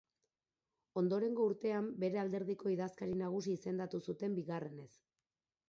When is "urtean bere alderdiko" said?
1.49-2.73